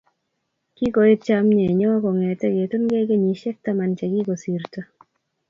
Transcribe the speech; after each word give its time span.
kikoeet 0.75 1.21
chomienyoo 1.27 1.97
kong'etee 2.03 2.53
ketunkeei 2.57 3.07
kenyisiek 3.09 3.57
taman 3.65 3.91
che 3.97 4.05
kikosirto 4.13 4.79